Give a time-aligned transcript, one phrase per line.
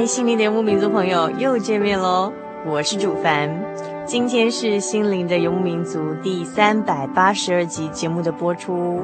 [0.00, 2.32] 嗨，心灵的游牧民族朋友，又见面喽！
[2.64, 3.54] 我是主凡，
[4.06, 9.02] 今天是心灵的游牧民族第三百八十二集节目的播出。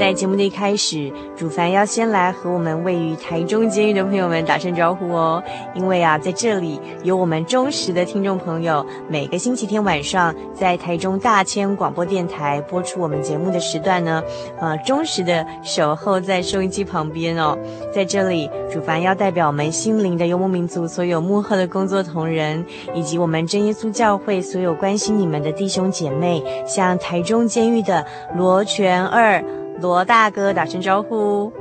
[0.00, 5.42] 在节目的一开始，主凡要先来和我们位于台中监狱的朋友们打声招呼哦。
[5.74, 14.22] 因为啊，在这里有我们忠实的听众朋友，每个星期天晚上在台中大千广播电台播出我们节目的时段呢，
[14.58, 17.54] 呃，忠实的守候在收音机旁边哦。
[17.92, 28.02] 在这里，主凡要代表我们心灵的游牧民族所有幕后的工作同仁，以及我们真耶稣教会所有关心你们的弟兄姐妹，向台中监狱的
[28.34, 29.44] 罗全二。
[29.80, 31.52] 罗大哥打声招呼。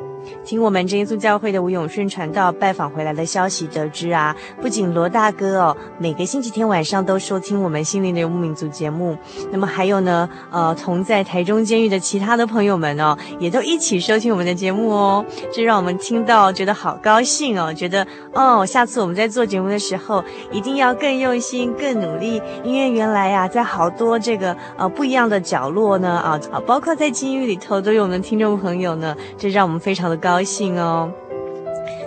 [0.43, 9.17] 听我们真耶稣教会的吴永顺传道拜访回来的消息，得知啊，不仅罗大哥哦，每个星期天晚上都收听我们心灵的游牧民族节目，
[9.51, 31.11] 那么还有呢，呃，同在台中监狱的其他的朋友们哦，也都一起收听我们的节目哦，这让我们听到觉得好高兴哦，觉得哦，下次我们在做节目的时候一定要更用心、更努力，因为原来呀、啊，在好多这个呃不一样的角落呢啊啊，包括在监狱里头都有我们的听众朋友呢，这让我们非常的高兴哦。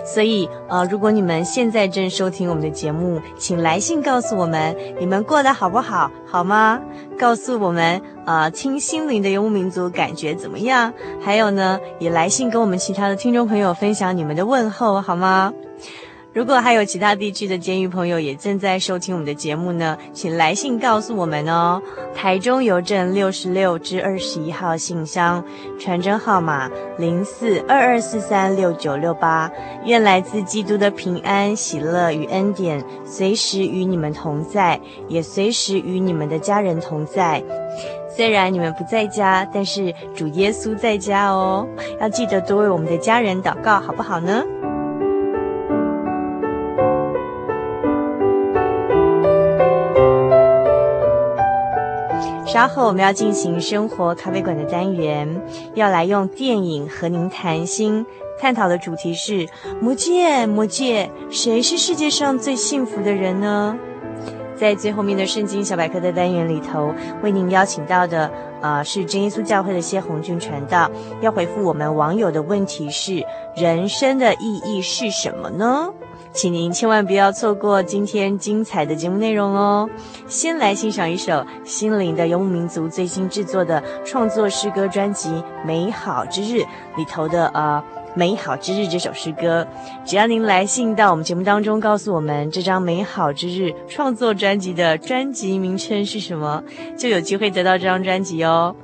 [0.05, 6.81] 所以，呃，如果你们现在正收听我们的节目，请来信告诉我们你们过得好不好，好吗？
[7.17, 10.93] 告诉我们，呃，听心灵的游牧民族感觉怎么样？
[11.21, 15.53] 还有呢，也来信跟我们其他的听众朋友分享你们的问候，好吗？
[16.33, 21.79] 如果还有其他地区的监狱朋友也正在收听我们的节目呢，请来信告诉我们哦。
[22.15, 25.45] 台中邮政六十六至二十一号信箱，
[25.79, 26.67] 传真号码
[26.97, 29.51] 零四二二四三六九六八。
[29.85, 37.43] 愿来自基督的平安、喜乐与恩典，随时与你们同在，也随时与你们的家人同在。
[38.09, 41.67] 虽然你们不在家，但是主耶稣在家哦。
[42.01, 44.43] 要记得多为我们的家人祷告，好不好呢？
[52.53, 55.27] 稍后我们要进行生活咖啡馆的单元，
[55.73, 58.05] 要来用电影和您谈心，
[58.39, 59.49] 探讨的主题是
[59.81, 63.75] 魔戒，魔戒，谁是世界上最幸福的人呢？
[64.55, 66.93] 在最后面的圣经小百科的单元里头，
[67.23, 68.31] 为您邀请到的，
[68.61, 70.91] 呃，是真耶稣教会的谢红俊传道，
[71.21, 73.25] 要回复我们网友的问题是：
[73.55, 75.91] 人生的意义是什么呢？
[76.33, 79.87] 请您千万不要错过今天精彩的节目内容哦！
[80.27, 85.29] 先来欣赏一首心灵的游牧民族最新制作的创作诗歌专辑
[85.63, 86.61] 《美好之日》
[86.97, 87.81] 里头的呃
[88.15, 89.65] 《美好之日》这首诗歌。
[90.03, 96.63] 只要您来信到我们节目当中，告诉我们这张《美好之日》创作专辑的专辑名称是什么，
[96.97, 98.75] 就有机会得到这张专辑哦。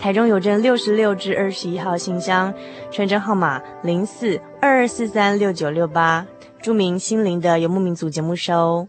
[0.00, 2.52] 台中邮政六十六至二十一号信箱，
[2.90, 6.26] 传真号码零四二二四三六九六八。
[6.66, 8.88] 著名心灵的游牧民族节目收。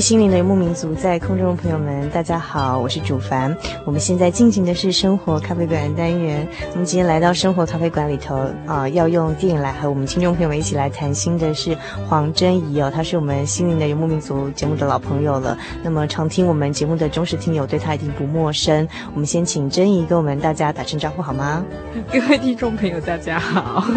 [0.00, 3.54] 心灵的游牧民族，在空中的朋友们，大家好，我是主凡。
[3.84, 6.48] 我们现在进行的是生活咖啡馆单元。
[6.72, 8.36] 我们今天来到生活咖啡馆里头
[8.66, 11.76] 啊、呃，要用电影来和我们听众朋友们一起来谈心的是
[12.08, 15.58] 黄禛仪哦，她是我们心灵的游牧民族节目的老朋友了。
[15.82, 18.88] 那么常听我们节目的忠实听友，对她一定不陌生。
[19.12, 21.62] 我们先请禛仪跟我们大家打声招呼好吗？
[22.10, 23.84] 各位听众朋友，大家好。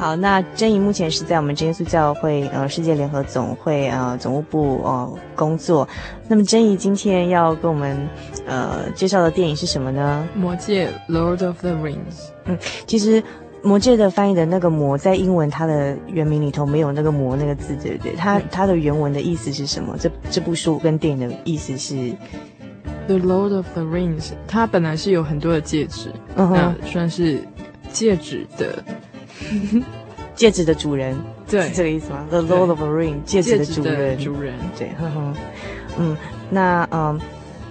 [0.00, 5.86] 好，那珍怡目前是在我们真耶稣教会呃世界联合总会呃总务部哦、呃、工作。
[6.26, 8.08] 那么珍怡今天要跟我们
[8.46, 10.26] 呃介绍的电影是什么呢？
[10.34, 12.30] 魔戒 Lord of the Rings。
[12.46, 13.22] 嗯，其实
[13.62, 18.14] 魔戒的翻译的那个魔在英文它的原名里头没有那个魔那个字，对不对？
[18.16, 19.98] 它它的原文的意思是什么？
[20.00, 21.94] 这这部书跟电影的意思是
[23.06, 24.30] The Lord of the Rings。
[24.48, 27.42] 它本来是有很多的戒指，嗯哼，算是
[27.92, 28.82] 戒指的。
[30.34, 31.14] 戒指的主人，
[31.46, 35.34] 对，是这个意思吗？The Lord of the Ring，戒指的主人，主人，对，呵呵，
[35.98, 36.16] 嗯，
[36.48, 37.20] 那嗯，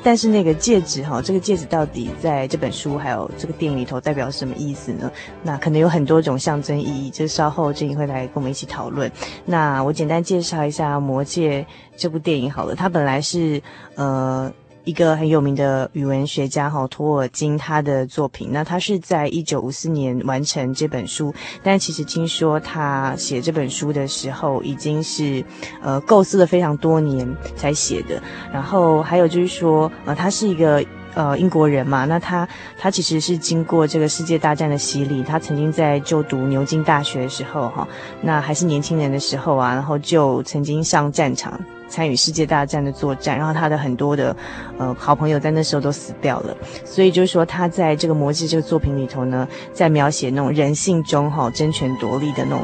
[0.03, 5.11] 但是那个戒指哈，这个戒指到底在这本书还有这个电影里头代表什么意思呢？
[5.41, 9.11] 那可能有很多种象征意义，就稍后禛仪会来跟我们一起讨论。
[9.45, 11.61] 那我简单介绍一下《魔戒》
[11.97, 13.59] 这部电影好了，它本来是
[13.95, 14.51] 呃。
[14.89, 21.31] 一个很有名的语文学家哈托尔金他的作品，那他是在一九五四年完成这本书，
[21.61, 25.45] 但其实听说他写这本书的时候已经是
[25.83, 28.19] 呃构思了非常多年才写的。
[28.51, 37.87] 然后还有就是说，呃，他是一个呃英国人嘛，那他他其实是经过这个世界大战的洗礼，他曾经在就读牛津大学的时候哈，
[38.23, 41.61] 那还是年轻人的时候啊，然后就曾经上战场。
[41.89, 44.35] 参与世界大战的作战，然后他的很多的
[44.77, 46.55] 呃好朋友在那时候都死掉了，
[46.85, 52.61] 所以就是说他在这个魔戒这个作品里头呢，在描写那种人性中哈争权夺利的那种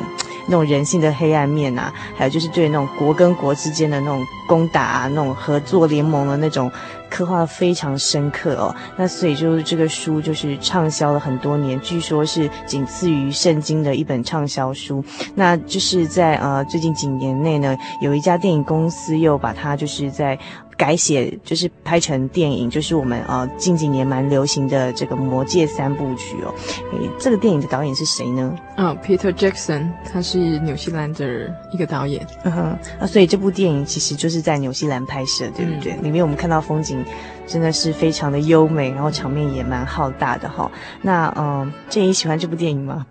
[0.47, 6.71] 那种人性的黑暗面啊，还有就是对那种国跟国之间的那种攻打啊，那种合作联盟的那种。
[7.15, 15.01] 刻画的非常深刻哦，那所以就是这个书就是畅销了很多年，据说是仅次于圣经的一本畅销书。
[15.33, 20.37] 那就是在呃最近几年内呢，有一家电影公司又把它就是在。
[20.77, 26.53] 改写就是拍成电影，就是我们呃近几年蛮流行的这个《魔戒》三部曲哦。
[26.93, 28.55] 诶，这个电影的导演是谁呢？
[28.77, 32.25] 嗯、oh，Peter Jackson，他是纽西兰的一个导演。
[32.43, 32.61] 嗯哼，
[32.99, 35.93] 啊，所以这部电影其实就是在纽西兰拍摄，对不对？
[35.93, 37.03] 嗯、里面我们看到风景
[37.47, 40.71] 真的是非常的优美，然后场面也蛮浩大的哈、哦。
[41.01, 43.05] 那嗯，禛仪喜欢这部电影吗？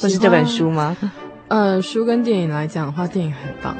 [0.00, 0.96] 或是这本书吗？
[1.48, 3.76] 呃，书跟电影来讲的话，电影很棒。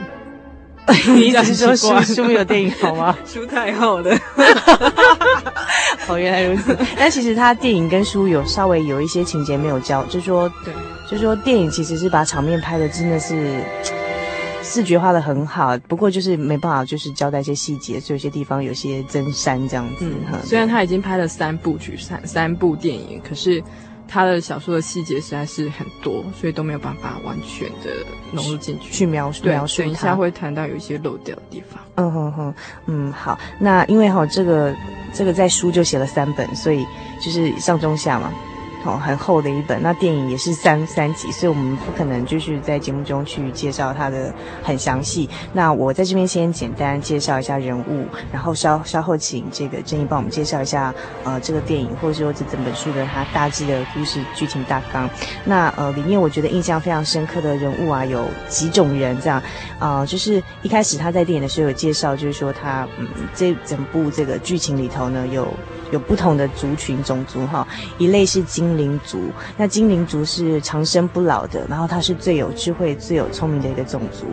[1.14, 3.16] 你意思是说书书没有电影好吗？
[3.24, 4.10] 书太厚了。
[6.08, 6.76] 哦，原来如此。
[6.98, 10.74] 但其实他电影跟书有稍微有一些情节没有交，就是说，对，
[11.08, 13.62] 就是说电影其实是把场面拍的真的是
[14.64, 20.04] 视觉化的很好，不过就是没办法就是交代一些细节，所以有些地方有些增删这样子。
[20.04, 23.62] 嗯，虽然他已经拍了三部曲，三三部电影，可是。
[24.10, 29.44] 他的小说的细节实在是很多，所以都没有办法完全的融入进去去描述。
[29.44, 29.82] 对，描述。
[29.82, 31.80] 等一下会谈到有一些漏掉的地方。
[31.94, 32.54] 嗯哼哼，
[32.86, 33.38] 嗯，好。
[33.60, 34.74] 那因为哈，这个
[35.12, 36.84] 这个在书就写了三本，所以
[37.22, 38.32] 就是上中下嘛。
[38.84, 39.82] 哦，很厚的一本。
[39.82, 44.32] 那电影也是三三集，所以我们不可能就是在节目中去介绍它的
[44.62, 45.28] 很详细。
[45.52, 50.94] 那我在这边先简单介绍一下人物，然后稍稍后请这个正义帮我们介绍一下
[51.24, 55.08] 呃这个电影，或者说这整本书的它大致的故事剧情大纲。
[55.44, 59.42] 那呃里面我觉得印象非常深刻的人物啊有几种人这样，
[59.78, 65.46] 呃就是一开始他在电影的时候有介绍，就是说他嗯这整部这个剧情里头呢有。
[65.90, 67.66] 有不同的族群种族哈，
[67.98, 69.20] 一类是精灵族，
[69.56, 74.26] 那精灵族是长生不老的，然后它是最有智慧、最有聪明的一个种族。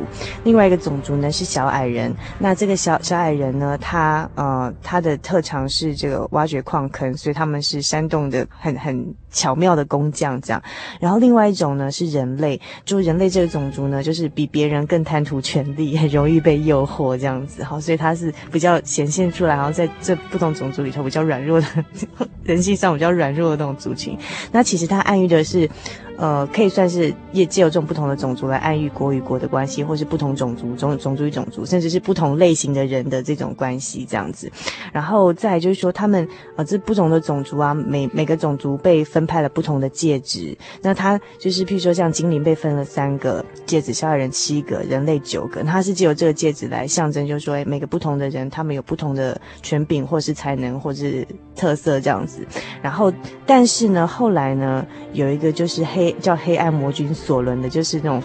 [0.44, 9.16] 另外一个种族呢是小矮人，那这个小小矮人呢，他呃他的特长是这个挖掘矿坑，所以他们是山洞的很很。
[9.38, 10.62] 巧妙的工匠这样。
[11.00, 17.63] 然后另外一种呢是人类，就人类这个种族呢，就是比别人更贪图权力，很容易被诱惑这样子。
[17.63, 21.67] 好，所以它是比较显现出来，然后在这不同种族里头比较软弱的，
[22.44, 24.17] 人性上比较软弱的那种族群。
[24.51, 25.70] 那其实它暗喻的是。
[26.18, 34.52] 呃，可以算是也借由这种不同的种族来暗喻国与国的关系，或是不同种族种种族与种族，甚至是不同类型的人的这种关系这样子。
[34.92, 40.58] 然后再就是说，他们呃这不同的种族啊，每每个种族被分派了不同的戒指。
[40.82, 45.64] 那他就是譬如说，像精灵被分了三个戒指，小矮人七个，人类九个。
[45.64, 52.46] 他是借由这个戒指来象征，就是说，每个不同的人，他们有不同的权柄，或是才能，或是特色这样子。
[52.82, 53.12] 然后，
[53.46, 56.16] 但是呢，后来呢，有一个就是黑。
[56.22, 58.22] 叫黑暗魔君索伦的，就是那种，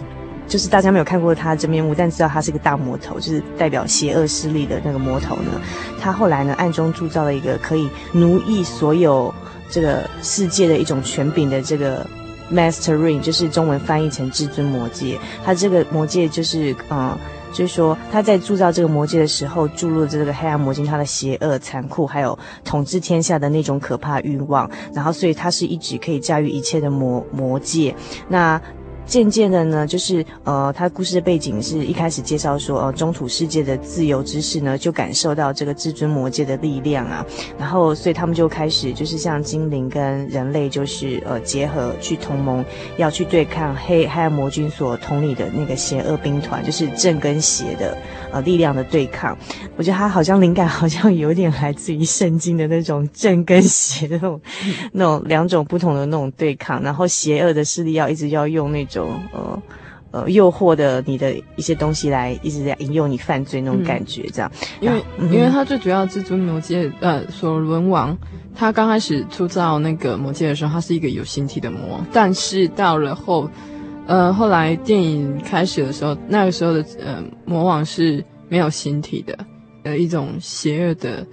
[0.47, 5.61] 就是大家没有看过他真面目，但知道他是个大魔头，就是代表邪恶势力的那个魔头呢。
[6.01, 9.33] 他后来呢，暗中铸造了一个可以奴役所有
[9.69, 12.05] 这个世界的一种权柄的这个
[12.51, 15.17] Master Ring，就是中文翻译成至尊魔戒。
[15.45, 17.17] 他这个魔戒就是，嗯。
[17.53, 24.69] 就是说，他在铸造这个魔戒的时候，注入这个黑暗魔镜他的邪恶、残酷，还有统治天下的那种可怕欲望。
[24.93, 27.95] 然后，所以他是一直可以驾驭一切的魔魔戒。
[28.27, 28.59] 那。
[29.05, 37.25] 渐渐的呢，就是呃，他故事的背景是一开始介绍说，呃，中土世界的自由之士呢，就感受到这个至尊魔戒的力量啊，
[37.59, 42.63] 然后所以他们就开始就是像精灵跟人类就是呃结合去同盟，
[42.97, 47.97] 要去对抗黑黑暗魔君所统领的那个邪恶兵团，就是正跟邪的
[48.31, 49.37] 呃力量的对抗。
[49.75, 54.41] 我觉得他好像灵感好像有点来自于圣经的那种正跟邪的那种
[54.91, 59.19] 那种两种不同的那种对抗，然后邪恶的势力要一直要用那种种。
[59.33, 59.61] 呃
[60.13, 68.15] 呃诱惑的你的一些东西来一直在引诱你犯罪那种感觉，这样，因为、嗯、因为他最主要至尊魔戒呃索伦王，
[68.53, 73.49] 他刚开始铸造那个魔戒的时候，他是一个有形体的魔，但是到了后
[74.05, 79.35] 呃后来电影开始的时候，那个时候的呃魔王是没有形体的，
[79.81, 81.25] 呃一种邪恶的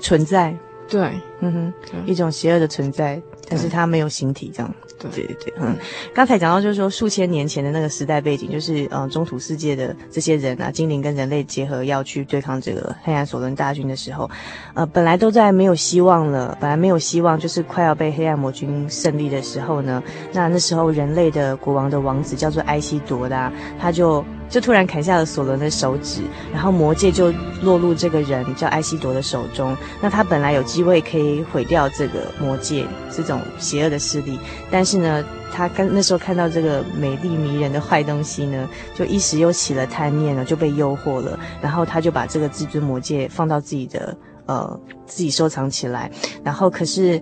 [0.00, 0.52] 存在，
[0.88, 1.72] 对，嗯哼，
[2.04, 4.74] 一种邪恶的存在，但是他没有形体，这样。
[4.98, 5.76] 对对对，嗯，
[6.12, 14.28] 刚才讲到就是说数千年前的那个时代背景，就是呃中土世界的这些人啊，精灵跟人类结合要去对抗这个黑暗索伦大军的时候，
[14.74, 20.02] 呃，本来都在没有希望了，本来没有希望，就是快要被黑暗魔君胜利的时候呢，
[20.32, 24.24] 那那时候人类的国王的王子叫做埃西铎的啊，他就。
[24.48, 29.76] 就突然砍下了索伦的手指，然后魔戒就落入这个人叫埃西铎的手中。
[30.00, 34.38] 那他本来有机会可以毁掉这个魔戒这种邪恶的势力，
[34.70, 41.38] 但是呢，他刚那时候看到这个美丽迷人的坏东西呢，就一时又起了贪念了，就被诱惑了。
[41.60, 46.10] 然后他就把这个至尊魔戒放到自己的呃自己收藏起来。
[46.42, 47.20] 然后可是。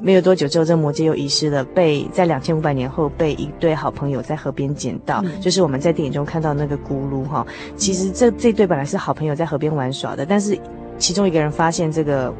[0.00, 7.46] 没有多久之后，这魔戒又遗失了，被在两千五百年后被一对好朋友在河边捡到，嗯、就是我们在电影中看到那个咕噜哈。
[7.76, 10.58] 其实这这对本来是好朋友在河边玩耍的，但是
[10.98, 12.32] 其中一个人发现这个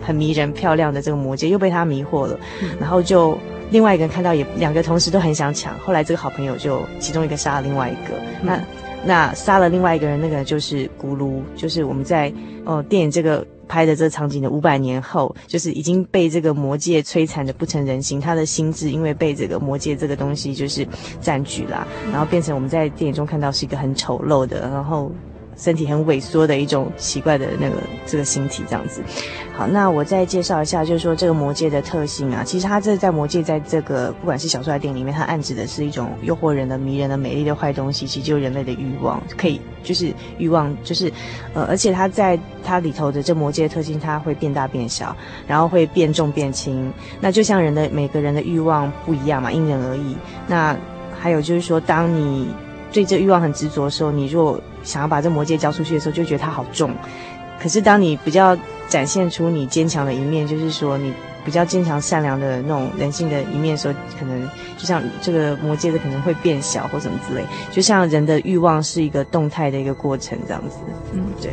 [0.00, 3.36] 很迷人漂亮的这个魔戒，又被他迷惑了，嗯、然后就
[3.70, 8.60] 另外一个人看到也两个同时都很想抢，后来这个好朋友就其中一个杀了另外一个，嗯、那
[9.04, 12.32] 那杀了另外一个人那个人就是咕噜，就是我们在
[12.64, 13.46] 哦电影这个。
[13.68, 20.86] 拍的这个场景的五百年后，就是已经被这个魔界摧残的不成人形，他的心智因为被这个魔界这个东西就是
[21.22, 25.10] 占据了，然后变成我们在电影中看到是一个很丑陋的，然后。
[25.56, 29.02] 身体很萎缩的一种奇怪的那个这个形体这样子，
[29.52, 41.12] 好，那我再介绍一下，就是说这个魔戒的特性啊，其实它这在魔戒在这个不管是小说还是电影里面，它暗指的是一种诱惑人的、迷人的、美丽的坏东西，其实就是人类的欲望，可以就是欲望，就是
[41.54, 45.14] 呃，而且它在它里头的这魔戒的特性，它会变大变小，
[45.46, 50.16] 然后会变重变轻，那就像人的每个人的欲望不一样嘛，因人而异。
[50.48, 50.76] 那
[51.20, 52.48] 还有就是说，当你
[52.90, 56.94] 对这欲望很执着的时候，你若想要把这魔戒交出去的时候，就觉得它好重。
[57.60, 58.56] 可是当你比较
[58.88, 61.12] 展现出你坚强的一面，就是说你
[61.44, 67.44] 比较坚强善良的那种人性的一面的时候，可能就像这个魔戒的可能会变小或什么之类。
[67.70, 70.76] 就像人的欲望是一个动态的一个过程这样子。
[71.12, 71.52] 嗯，对。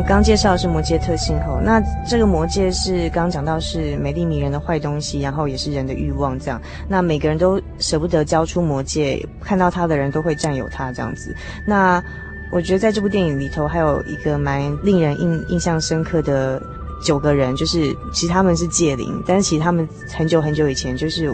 [0.00, 1.78] 我刚介绍的是魔戒特性吼，那
[2.08, 6.58] 这个魔戒是刚刚讲到是美丽迷人的坏东西，然后也是人的欲望这样。
[6.88, 11.36] 那每个人都舍不得交出魔戒，看到它的人都会占有它这样子。
[11.66, 12.02] 那
[12.50, 16.62] 我觉得在这部电影里头还有一个蛮令人印印象深刻的
[17.04, 21.30] 九个人，就是其实他们是戒灵，但是其实他们很久很久以前就是，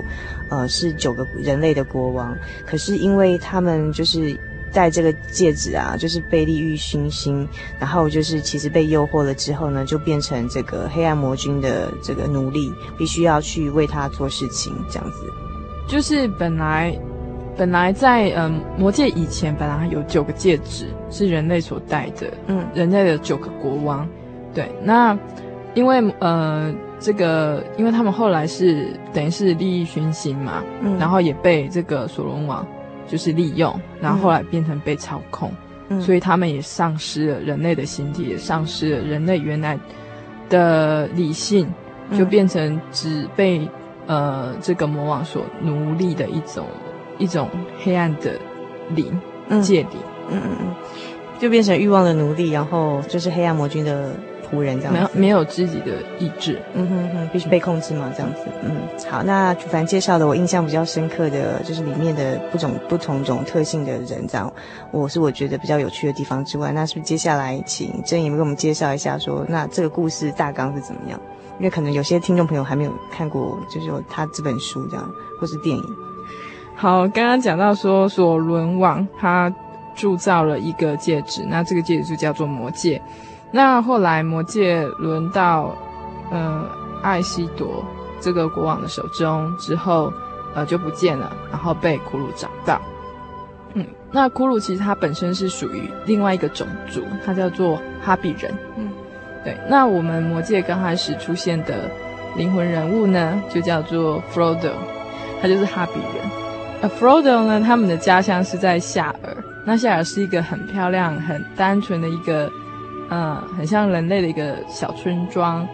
[0.50, 2.36] 呃，是九个人类的国王，
[2.66, 4.36] 可是因为他们就是。
[4.76, 7.48] 戴这个戒指啊，就是被利欲熏心，
[7.80, 15.32] 然后就是其实被诱惑了之后呢，就变成这个黑暗魔君的这个奴隶，必须要去为他做事情，这样子。
[15.88, 16.94] 就是本来，
[17.56, 24.06] 本来在嗯魔界以前，本来有九个戒指是人类所戴的，嗯，人类的九个国王，
[24.52, 25.18] 对，那
[25.74, 26.70] 因为呃。
[26.98, 32.66] 这个，因为他们后来是等于是利益熏心嘛，嗯，然后也被这个索隆王
[33.08, 35.52] 就是利用，然后后来变成被操控，
[35.88, 39.78] 嗯，所以他们也丧失了人类的形体，也丧失了人类原来
[40.48, 41.68] 的理性，
[42.16, 43.68] 就变成只被
[44.06, 46.66] 呃这个魔王所奴隶的一种
[47.18, 47.48] 一种
[47.82, 48.32] 黑暗的
[48.94, 49.06] 灵
[49.62, 49.90] 界灵，
[50.30, 50.74] 嗯嗯嗯，
[51.38, 54.14] 就变成欲望的奴隶，然后就是黑暗魔君的。
[54.46, 58.76] 仆人这样子，没有没有自己的意志，嗯哼哼，必须被控制嘛，这样子，嗯，
[59.10, 64.52] 好，那主凡介绍的我印象比较深刻的就是里面的不种不同种特性的人，这样，
[64.92, 71.20] 我是我觉得比较有趣的地方之外，那是不是接下来请禛尹给我们介绍一下说，那这个故事大纲是怎么样？
[71.58, 75.82] 因为可能有些听众朋友还没有看过，就是说他这本书这样，或是电影。
[76.74, 79.50] 好，刚刚讲到说索伦王他
[79.94, 83.00] 铸造了一个戒指，那这个戒指就叫做魔戒。
[83.56, 85.74] 那后来魔戒轮到，
[86.30, 86.62] 呃，
[87.02, 87.82] 艾希铎
[88.20, 90.12] 这个国王的手中之后，
[90.54, 92.78] 呃，就不见了，然后被骷髅找到。
[93.72, 98.52] 嗯，那骷髅其实它本身是属于另外一个种族，它叫做哈比人。
[98.76, 98.90] 嗯，
[99.42, 99.56] 对。
[99.70, 101.90] 那我们魔界刚开始出现的
[102.36, 104.72] 灵魂人物呢，就叫做 Frodo，
[105.40, 106.30] 他就是哈比人。
[106.82, 112.50] 呃，Frodo 呢，他们的家乡是在夏尔，那夏尔是一个很漂亮、很单纯的一个。
[113.10, 115.66] 嗯，很像人类的一个小村庄。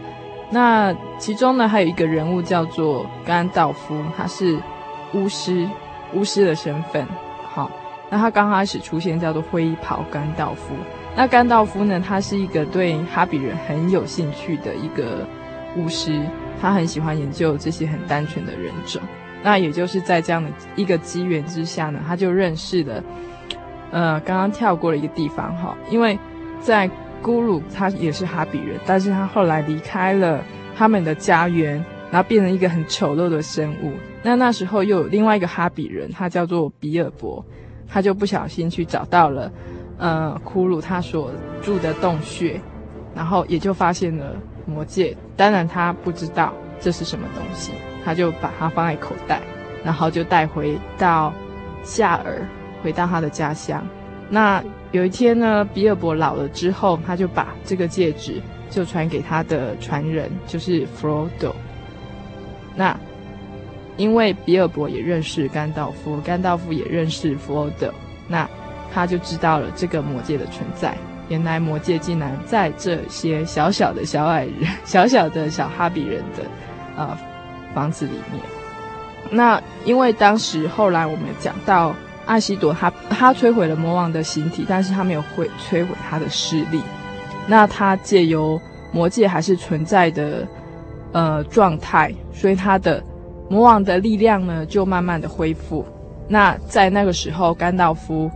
[0.51, 4.59] 那其中呢，还有一个人物叫做甘道夫，他是
[5.15, 5.67] 巫师，
[6.13, 7.07] 巫师的身份。
[7.43, 7.71] 好，
[8.11, 10.75] 那他刚开始出现叫做灰袍甘道夫。
[11.17, 15.27] 那甘道夫呢，他是一个对哈比人很有兴趣的一个
[15.75, 16.21] 巫师，
[16.61, 19.01] 他很喜欢研究这些很单纯的人种。
[19.43, 23.03] 那也就是在这样的一个机缘之下呢，他就认识了，
[23.91, 26.19] 呃，刚刚跳过了一个地方哈，因为
[26.61, 26.91] 在。
[27.23, 30.43] 咕噜他也是哈比人，但是他后来离开了
[30.77, 31.75] 他们的家园，
[32.11, 33.93] 然后变成一个很丑陋的生物。
[34.23, 37.45] 那那时候又有另外一个哈比人，他叫做比尔博，
[37.89, 39.51] 他就不小心去找到了，
[39.99, 41.31] 呃，骷髅他所
[41.63, 42.61] 住的洞穴，
[43.15, 45.17] 然后也就发现了魔戒。
[45.37, 47.73] 当然他不知道这是什么东西，
[48.05, 49.41] 他就把它放在口袋，
[49.85, 51.33] 然后就带回到
[51.83, 52.47] 夏尔，
[52.83, 53.85] 回到他的家乡。
[54.29, 61.55] 那有一天呢，比尔博老了之后，他就把这个戒指就传给他的传人，就是 Frodo。
[62.77, 62.95] 那
[63.97, 67.91] 因为比尔博也认识甘道夫，甘道夫也认识 Frodo，
[68.29, 68.47] 那
[68.93, 70.95] 他就知道了这个魔戒的存在。
[71.31, 76.45] 原来魔戒竟然在这些小小的小矮人、小小的小哈比人的
[76.99, 77.17] 呃
[77.75, 78.43] 房子里面。
[79.31, 81.95] 那因为当时后来我们讲到。
[82.27, 86.81] 艾希铎他他摧毁了魔王的形体，但是他没有毁摧毁他的势力。
[87.47, 88.61] 那他借由
[88.93, 90.47] 魔界还是存在的
[91.13, 93.03] 呃状态，所以他的
[93.49, 95.85] 魔王的力量呢就慢慢的恢复。
[96.29, 98.31] 那在那个时候，甘道夫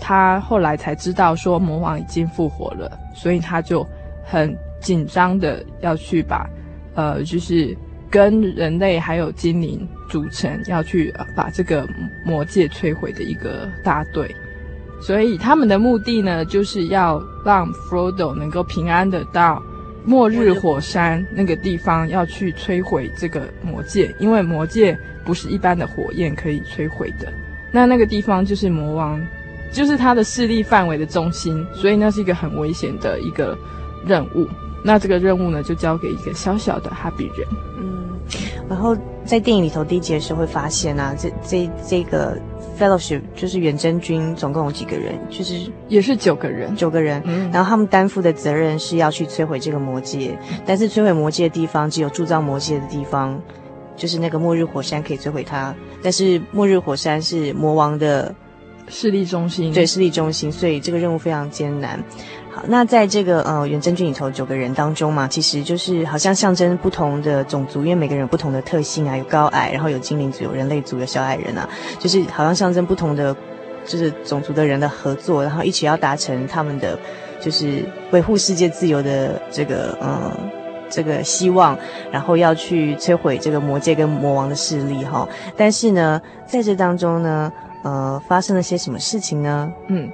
[0.00, 3.86] 他后来才知道说魔王已经复活了，所以他就
[4.24, 6.48] 很紧张的要去把
[6.94, 7.76] 呃就是。
[8.10, 11.88] 跟人类还有精灵组成，要去把这个
[12.24, 14.32] 魔界摧毁的一个大队，
[15.00, 19.60] 所以他们的目的呢，就是要让 Frodo 能够平安的到
[20.04, 27.32] 末日火山那个地方，要去摧毁这个魔界，因为魔界不是一般的火焰可以摧毁的。
[27.72, 29.20] 那那个地方就是魔王，
[29.72, 33.58] 就是他的势力范围的中心，所以那是一个很危险的一个
[34.06, 34.48] 任务。
[34.84, 37.48] 那这个任务呢，就交给一个小小的哈比人。
[37.80, 38.03] 嗯，
[38.68, 42.38] 然后在电影里头第一集的时候会发现啊，这这这个
[42.78, 45.14] Fellowship 就是远征军，总共有几个人？
[45.30, 47.22] 就是也是九个人，九个人。
[47.24, 53.40] 嗯，然后他们担负的责任是要去摧毁这个魔界，但是摧毁魔界的地方只有铸造魔界的地方，
[53.96, 55.74] 就是那个末日火山可以摧毁它。
[56.02, 58.34] 但是末日火山是魔王的
[58.88, 62.02] 势力中心，对，势力中心，所以这个任务非常艰难。
[62.54, 73.34] 好，那在这个呃远征军里头九个人当中嘛，其实就是好像象征不同的种族，因为每个人有不同的特性啊，有高矮，然后有精灵族、有人类族、有小矮人啊，就是好像象征不同的
[73.84, 76.96] 就是种族的人的合作，然后一起要达成他们的
[77.40, 80.30] 就是维护世界自由的这个呃
[80.88, 81.76] 这个希望，
[82.12, 85.28] 然后要去摧毁这个魔界跟魔王的势力哈。
[85.56, 87.52] 但是呢，在这当中呢。
[87.86, 89.70] 呃，发生了些什么事情呢？
[89.88, 90.10] 嗯，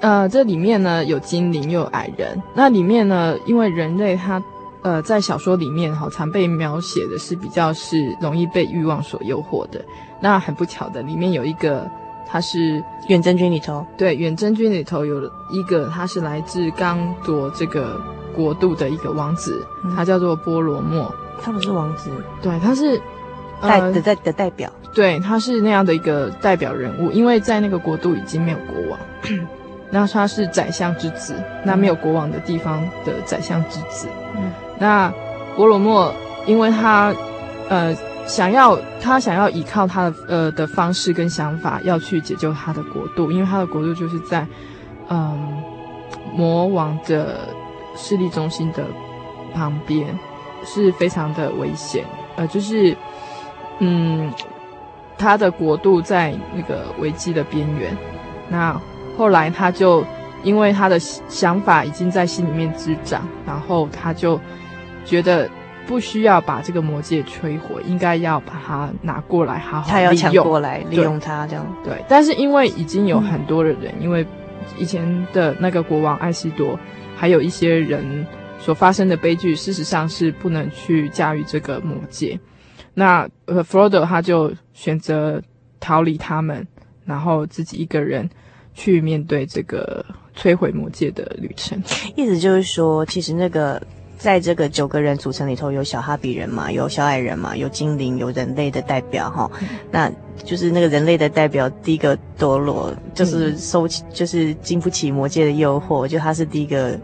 [0.00, 2.40] 呃，这里面呢有精灵又有矮人。
[2.54, 4.42] 那里面呢，因为人类他
[4.82, 9.84] 呃在小说里面好常被描写的是比较是容易被欲望所诱惑的。
[10.20, 11.88] 那很不巧的，里面有一个
[12.26, 18.00] 他是远征军里头，对，远征军里头有一个他是来自刚铎这个
[18.34, 21.12] 国度的一个王子，嗯、他叫做波罗莫。
[21.40, 22.10] 他不是王子，
[22.42, 23.00] 对，他是。
[23.60, 29.00] 代的代的代表，对，他是那样的一个代表人物，因为在那个国度已经没有国王，
[29.90, 34.08] 那他是宰相之子，那没有国王的地方的宰相之子。
[34.36, 35.12] 嗯，那
[35.56, 36.12] 波罗莫，
[36.46, 37.14] 因为他
[37.68, 37.94] 呃
[38.26, 44.46] 想要他想要依靠他的呃的方式跟想法，要去解救他的国度，因为他的国度就是在
[45.08, 45.38] 嗯、呃、
[46.34, 47.48] 魔王的
[47.96, 48.84] 势力中心的
[49.54, 50.18] 旁边，
[50.64, 52.04] 是非常的危险，
[52.36, 52.96] 呃，就是。
[53.80, 54.32] 嗯，
[55.16, 57.96] 他的国度在那个危机的边缘。
[58.48, 58.76] 那
[59.18, 60.02] 后来他就
[60.44, 64.40] 因为他的想法已经在心里面滋长，然后他就
[65.04, 65.50] 觉得
[65.86, 69.90] 不需要把这个魔戒摧毁，应该要把它拿过来好好利用。
[69.90, 71.94] 他要抢过来利用它，这样对。
[72.08, 74.24] 但是因为已经有很多的人，嗯，因为
[74.78, 76.78] 以前的那个国王艾西多，
[77.16, 78.24] 还有一些人
[78.60, 82.38] 所发生的悲剧，事实上是不能去驾驭这个魔戒。
[82.94, 85.42] 那呃，弗罗德他就选择
[85.80, 86.64] 逃离他们，
[87.04, 88.28] 然后自己一个人
[88.78, 91.76] 去面对这个摧毁魔界的旅程。
[92.14, 93.82] 意思就是说，其实那个
[94.16, 99.50] 在这个九个人组成里头，有小哈比人嘛，有小矮人嘛，有精灵，有人类的代表哈。
[99.60, 100.12] 嗯、那
[100.44, 106.96] 就是那个人类的代表，第一个堕落，就是收起，就是经不起魔界的诱惑，就他是第一个。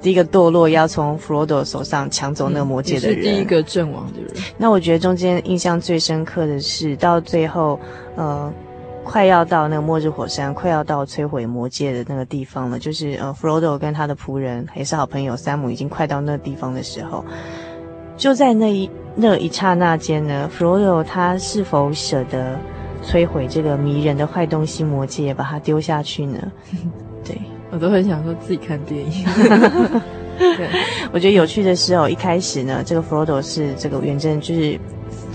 [0.00, 4.30] 第一个堕落要从弗罗多手上抢走那个魔界的人，嗯、是第一个阵亡的人。
[4.56, 7.78] 那我觉得中间印象最深刻的是到最后，
[8.16, 8.50] 呃，
[9.04, 12.78] 快要到那个末日火山，快要到摧毁魔界的那个地方了。
[12.78, 17.24] 就是呃，弗罗多跟他的仆人也是好朋友山姆已经快到那个地方的时候，
[18.16, 22.58] 就在那一那一刹那间呢，弗罗多他是否舍得
[23.04, 26.52] 摧毁这个迷人的坏东西魔戒，把它丢下去呢？
[27.24, 27.38] 对。
[27.70, 29.24] 我都很想说自己看电影。
[30.38, 30.68] 对，
[31.12, 34.78] 我觉得有趣的是哦，一开始呢，这个弗罗多是这个远征，就是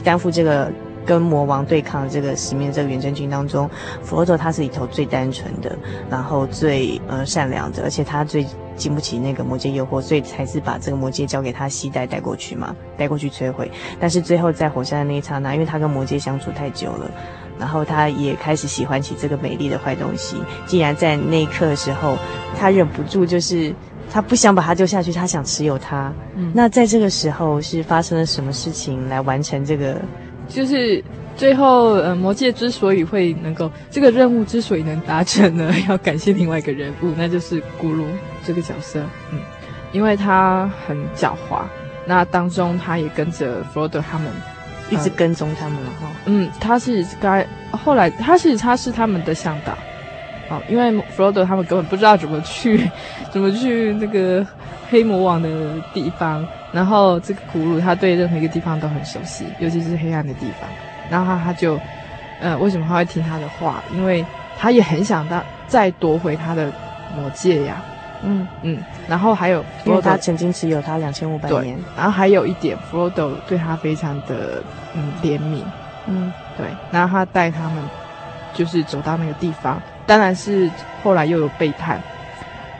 [0.05, 0.71] 担负这个
[1.09, 3.67] 跟魔王对抗的这个十面，这个远征军当中，
[4.03, 5.75] 佛罗多他是里头最单纯的，
[6.07, 8.45] 然后最呃善良的，而且他最
[8.75, 13.71] 经不起那个魔戒诱惑，所以才是把这个魔戒交给他携带带过去嘛，带过去摧毁。
[13.99, 17.09] 但是最后在火山的那一刹那，因为他跟魔戒相处太久了。
[17.57, 20.37] 然后他也开始喜欢起这个美丽的坏东西。
[20.67, 22.15] 竟然在那一刻的时候，
[22.55, 23.73] 他忍不住，就是
[24.11, 26.13] 他不想把它丢下去，他想持有它。
[26.35, 29.99] 嗯，那在这个时候是发生了什么事情来完成这个？
[30.49, 31.01] 就是
[31.37, 38.03] 最后，呃，魔戒之所以会能够这个任务之所以能达成呢，要感谢另外一个人物，那就是咕噜
[38.43, 38.99] 这个角色。
[39.31, 39.39] 嗯，
[39.91, 41.61] 因为他很狡猾，
[42.05, 44.27] 那当中他也跟着弗罗多他们。
[44.91, 49.73] 一直跟踪他们哈，嗯，他是该后来他是他是他们的向导，
[50.49, 52.89] 哦，因为弗罗多他们根本不知道怎么去
[53.31, 54.45] 怎么去那个
[54.89, 55.49] 黑魔王的
[55.93, 60.67] 地方，然后这个古鲁他对任何一个地方都很熟悉，尤其是黑暗的地方，
[61.09, 61.79] 然后他他就，
[62.39, 63.83] 呃，为什么他会听他的话？
[63.93, 64.25] 因为
[64.57, 66.71] 他也很想到再夺回他的
[67.15, 67.81] 魔戒呀。
[68.21, 71.77] 嗯嗯，然后还有，因为他曾经持有他两千五百年。
[71.95, 74.61] 然后还有一点，弗罗多对他非常的
[74.93, 75.63] 嗯怜悯，
[76.07, 77.81] 嗯对，然后他带他们
[78.53, 80.69] 就是走到那个地方，当然是
[81.01, 82.01] 后来又有背叛。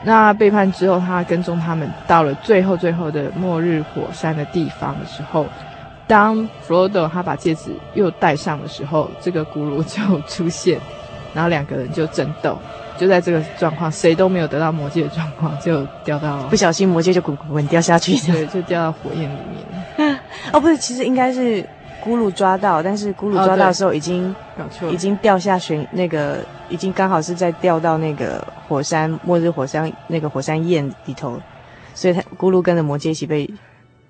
[0.04, 5.46] 那背叛之后，他跟踪他们到了最后最后的末日火山的地方的时候，
[6.08, 10.80] 当弗罗多他把戒指又戴上的时候，这个咕噜就出现，
[11.34, 12.58] 然后两个人就争斗。
[12.98, 19.40] 就在这个状况，谁都没有得到魔戒的状况，就掉到不小心魔戒就滚滚掉下去，对，就掉到火焰里
[19.98, 20.20] 面。
[20.52, 21.66] 哦，不是，其实应该是
[22.04, 31.40] 咕噜抓到，但是咕噜抓到的时候已经、哦、已经掉下悬那个，已经刚好是在掉到那个火山末日火山那个火山焰里头，
[31.94, 33.50] 所以他咕噜跟着魔戒一起被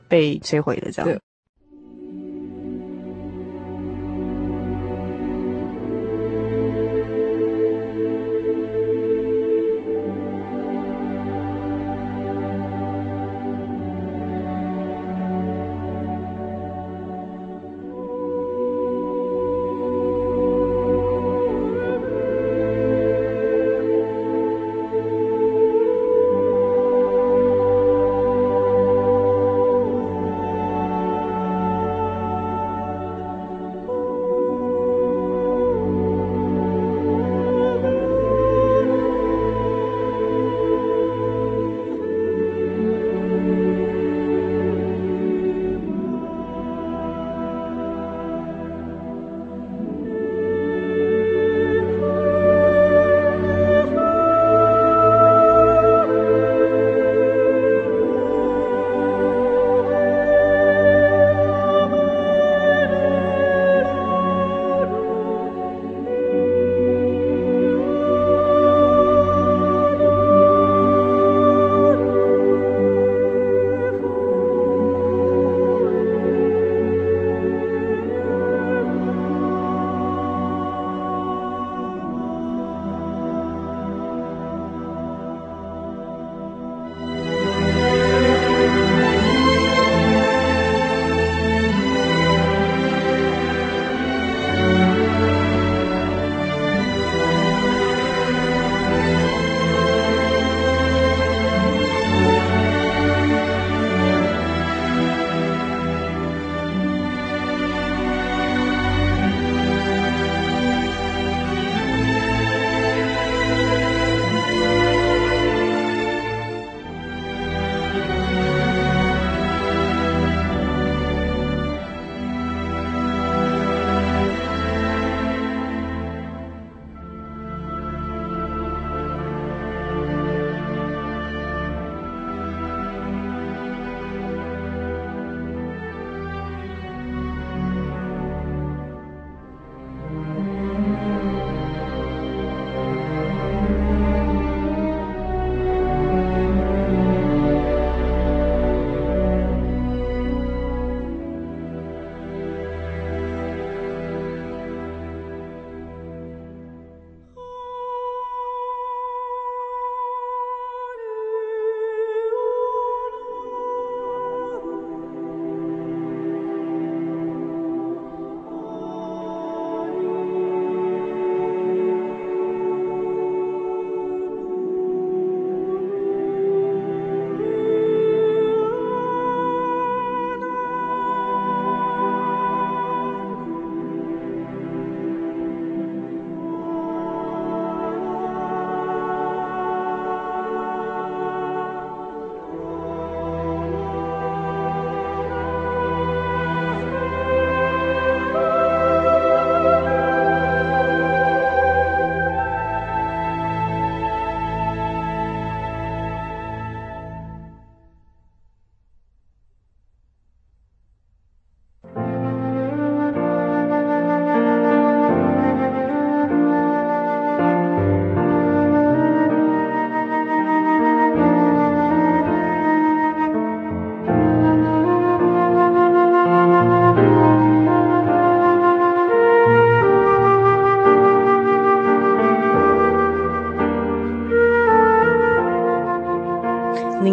[0.07, 1.19] 被摧毁了，这样。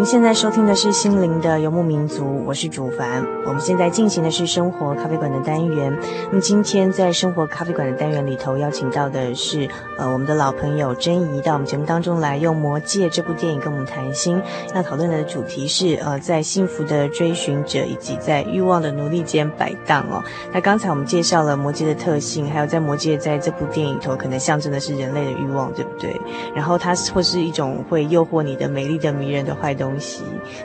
[0.07, 3.27] 现在收听的是《心灵的游牧民族》，我是主凡。
[3.45, 5.93] 我们现在进行的是生活咖啡馆的单元。
[6.29, 14.41] 那么今天在生活咖啡馆的单元里头，邀请到的是呃我们的老朋友珍怡到我们节目当中来，用《魔戒》这部电影跟我们谈心。
[14.73, 20.23] 那讨论的主题是呃在幸福的追寻者以及在欲望的奴隶间摆荡哦。
[20.53, 26.17] 那刚才我们介绍了魔戒的特性，还有在魔戒在这部电影里头可能象征的是人类的欲望，对不对？
[26.55, 29.96] 然后它或是一种会诱惑你的美丽的迷人的坏东。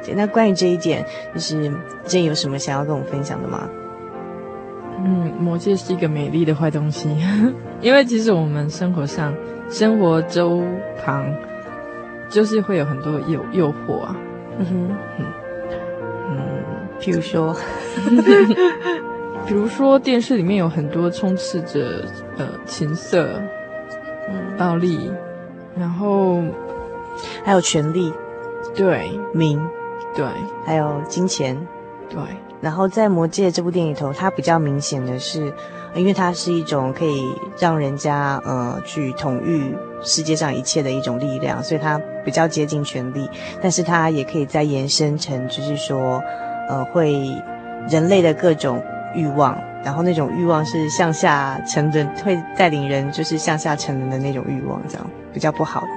[0.06, 1.72] 对，那关于这一点，就是
[2.06, 3.68] 真有什么想要跟我们分享的吗？
[5.04, 7.10] 嗯，魔戒是一个美丽的坏东西，
[7.82, 9.34] 因为其实我们生活上、
[9.70, 10.62] 生活周
[11.04, 11.26] 旁，
[12.30, 14.16] 就是会有很多诱诱惑啊。
[14.60, 15.26] 嗯哼，嗯
[16.30, 16.38] 嗯，
[17.00, 17.56] 譬如说，
[19.48, 22.06] 比如说电视里面有很多充斥着
[22.38, 23.42] 呃情色、
[24.30, 25.10] 嗯、暴力，
[25.76, 26.44] 然后
[27.44, 28.14] 还有权力。
[28.74, 29.62] 对，名，
[30.16, 30.26] 对，
[30.66, 31.56] 还有金钱，
[32.10, 32.20] 对。
[32.62, 35.52] 然后在《魔戒》这部电影里头，它比较明显的是，
[35.96, 43.28] 因为它是一种可以让人家呃去统御世界上一切的一种力量，所以它比较接近权力。
[43.60, 46.22] 但是它也可以再延伸成，就是说，
[46.70, 47.20] 呃，会
[47.90, 48.80] 人类的各种
[49.16, 55.88] 欲望，然后那种欲望是向下沉沦，会带领人就是向下沉沦的那种欲望，这样比较不好的。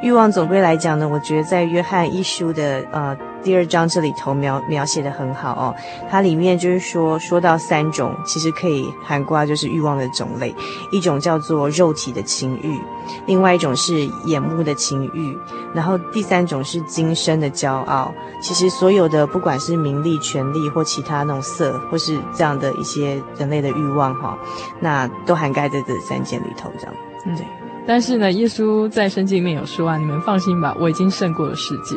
[0.00, 5.74] 欲望总归来讲呢，我觉得在约翰一书的呃第二章这里头描描写的很好哦。
[6.08, 10.54] 它里面就是说说到三种，其实可以涵盖就是欲望的种类，
[10.92, 12.80] 一种叫做肉体的情欲，
[13.26, 15.36] 另外一种是眼目的情欲，
[15.74, 18.14] 然后第三种是今生的骄傲。
[18.40, 24.38] 其实所有的不管是名利、权力或其他那种色，或是这样的一些人类的欲望哈，
[24.78, 27.44] 那都涵盖在这三件里头，这样，嗯，对。
[27.88, 31.96] 但是呢，耶稣在圣经里面有说啊，你们放心吧，我已经胜过了世界。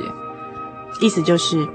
[1.02, 1.68] 意思就是，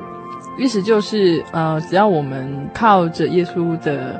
[0.57, 4.18] 意思就是，呃，只要我们靠着耶稣的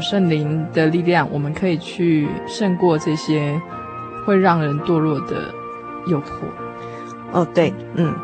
[0.00, 3.60] 圣灵的力量，我们可以去胜过这些
[4.24, 5.52] 会让人堕落的
[6.06, 6.24] 诱惑。
[7.32, 8.14] 哦，对，嗯，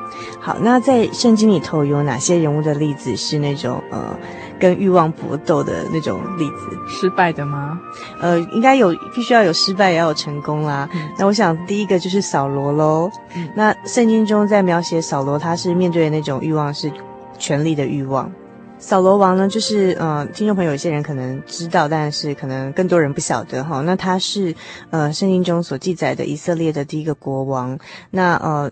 [0.40, 4.16] 好，那在圣经里头有哪些人物的例子是那种呃？
[4.62, 7.80] 跟欲望搏斗的那种例子，失败的吗？
[8.20, 10.88] 呃，应该有，必须要有失败，也要有成功啦。
[10.94, 13.10] 嗯、那我想第一个就是扫罗喽。
[13.34, 16.88] 嗯、那圣经中在描写扫罗，他是面对的那种欲望是
[17.36, 18.30] 权力的欲望。
[18.78, 23.80] 扫罗王呢，就是呃，听众朋友有些人可能知道，但是可能更多人不晓得哈。
[23.80, 24.54] 那他是
[24.90, 27.76] 呃，圣经中所记载的以色列的第一个国王。
[28.12, 28.70] 那呃。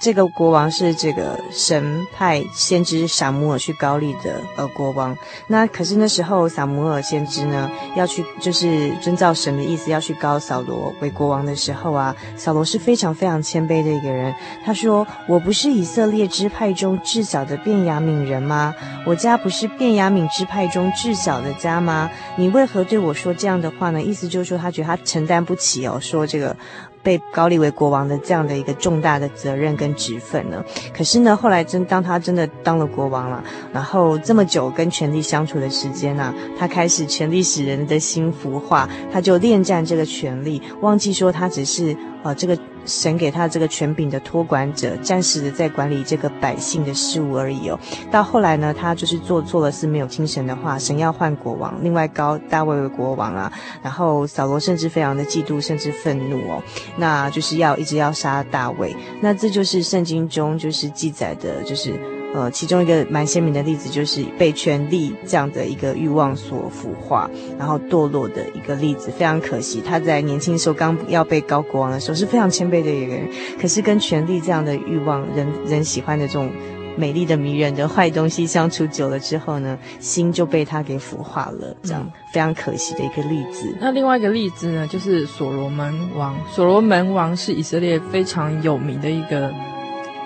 [0.00, 5.14] 这个国王是这个神派先知撒母尔去高丽的呃国王，
[5.46, 14.34] 那可是那时候撒母尔先知呢要去就是遵照神的意思要去高扫罗为国王的时候啊，扫罗是非常非常谦卑的一个人。
[14.64, 18.74] 他说：“我不是以色列支派中至小的便雅悯人吗？
[19.04, 22.10] 我家不是便雅悯支派中至小的家吗？
[22.36, 24.00] 你为何对我说这样的话呢？
[24.00, 26.56] 意思就是说他觉得他承担不起哦，说这个。”
[27.02, 42.58] 被高立为国王的这样的一个重大的责任跟职分呢，可是呢，后来真当他真的当了国王了，然后这么久跟权力相处的时间呢，他开始权力使人的心腐化，他就恋战这个权力，忘记说他只是呃这个。
[42.86, 47.78] 神给他这个权柄的托管者，暂时的在管理这个百姓的事务而已哦。
[48.10, 53.52] 到后来呢，他就是做错了事，没有听神的话，神要换国王，另外高大卫为国王啊。
[53.82, 56.62] 然后扫罗甚至非常的嫉妒，甚至愤怒哦，
[56.96, 58.94] 那就是要一直要杀大卫。
[59.20, 62.19] 那这就是圣经中就是记载的，就是。
[62.32, 67.28] 呃，其中一个蛮鲜明的例子就是被权力这样的一个欲望所腐化，
[67.58, 69.10] 然后堕落的一个例子。
[69.10, 73.28] 非常可惜，他在年轻时候刚要被高国王的时候是非常谦卑的一个人，
[73.60, 76.48] 可是跟权力这样的欲望、人人喜欢的这种
[76.96, 81.76] 美丽的、迷人的坏东西相处久了之后呢，心就被他给腐化了。
[81.82, 83.76] 这样、嗯、非常可惜的一个例子。
[83.80, 86.36] 那另外一个例子呢，就是所罗门王。
[86.48, 89.52] 所罗门王是以色列非常有名的一个。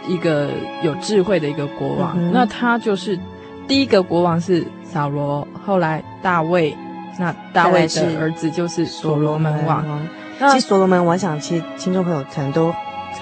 [0.06, 0.50] 一个
[0.82, 3.18] 有智慧的一个国王，嗯、那他就是
[3.66, 6.76] 第一个国王是扫罗，后来大卫，
[7.18, 9.84] 那大卫的儿子就是所罗门王。
[10.52, 12.74] 其实所罗门，我想其实听众朋友可能都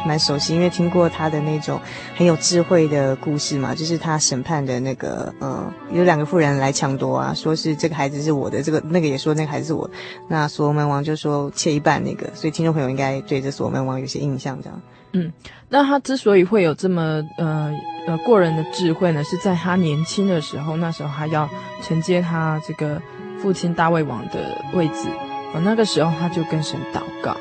[0.07, 1.79] 蛮熟悉，因为听过他的那种
[2.17, 9.89] 很有智慧的故事嘛，就是他审判的那个，呃，有两个妇人来抢夺啊，说是这个孩子是我的，这个那个也说那个孩子是我，
[10.27, 14.81] 那所罗门王就说切一半那个，所以听众朋友应该对这所罗门王有些印象，这样。
[15.13, 15.33] 嗯，
[15.69, 17.73] 那他之所以会有这么呃
[18.07, 21.49] 呃过人的智慧呢，是在他年轻的时候，那时候他要
[21.83, 23.01] 承接他这个
[23.41, 25.09] 父亲大卫王的位置，
[25.55, 27.37] 呃，那个时候他就跟神祷告，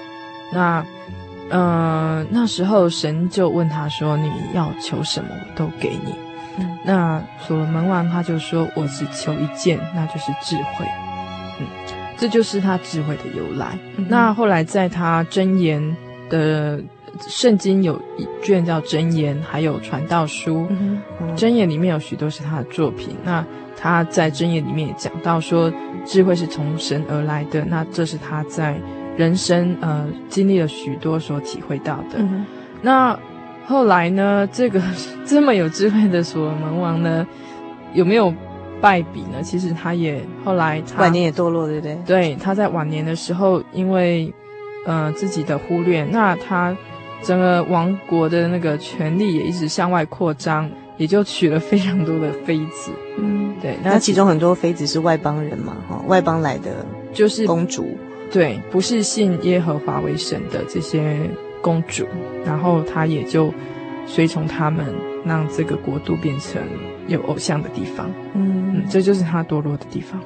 [0.52, 0.86] 那
[1.50, 6.16] 嗯、呃，那时候神就问他说：“你要求什么，我都给你。
[6.58, 10.86] 嗯”那所罗门王他就说：“我只求一件，那就是智慧。”
[11.60, 11.68] 嗯，
[12.18, 13.78] 这就是他智慧的由来。
[13.98, 15.96] 嗯、那后来在他箴言
[16.30, 16.82] 的
[17.20, 20.68] 圣经有一卷叫箴言，还有传道书。
[20.70, 23.16] 嗯嗯、箴言里面有许多是他的作品。
[23.24, 23.46] 那
[23.78, 25.72] 他在箴言里面也讲到说，
[26.06, 27.66] 智慧是从神而来的。
[27.66, 28.76] 那这是他在。
[29.18, 32.46] 人生呃经历了许多所体会到的，嗯、
[32.82, 33.20] 那
[33.68, 34.48] 后来呢？
[34.54, 34.82] 这个
[35.28, 37.28] 这么有智慧的所罗门王呢，
[37.94, 38.34] 有没有
[38.80, 39.44] 败笔呢？
[39.44, 41.98] 其实他也后来他晚年也堕落，对不对？
[42.06, 44.34] 对，他在晚年的时候，因为
[44.86, 46.76] 呃自己的忽略，那他
[47.24, 52.92] 整个王国的那个权力也一直向外扩张，也就娶了非常多的妃子。
[53.18, 57.98] 嗯，对，那其中很多妃子是外邦人嘛，哈，外邦来的就是公主。
[58.32, 61.18] 对，不是信耶和华为神的这些
[61.62, 62.08] 公主，
[62.46, 63.54] 然后他也就
[64.08, 64.86] 随从他们，
[65.26, 66.62] 让这个国度变成
[67.14, 68.10] 有偶像的地方。
[68.34, 70.20] 嗯，嗯，这就是他堕落的地方。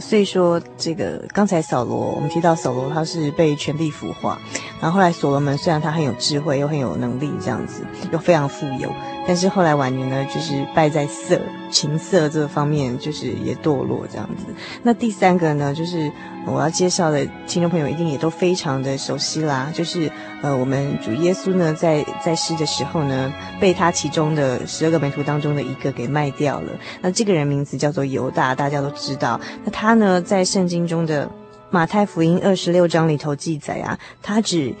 [0.00, 4.38] 所以说，这个刚才扫罗，我们提到扫罗，他是被权力腐化，
[4.80, 8.92] 然后后来所罗门虽然他很有智慧，又很有能力，这样子又非常富有。
[9.26, 11.40] 但是后来晚年呢，就是败在色、
[11.72, 14.44] 情色这方面，就是也堕落这样子。
[14.82, 16.12] 那第三个呢，就是
[16.46, 20.12] 我要介绍的听众朋友一定也都非常的熟悉啦，就是
[20.42, 26.70] 呃，我们主耶稣呢，在在世的时候呢，被他其中的十二个门徒当中的一个给卖掉了。
[27.00, 29.40] 那这个人名字叫做犹大，大家都知道。
[29.64, 31.28] 那他呢，在圣经中的
[31.70, 34.74] 马太福音二十六章里头记载啊，他只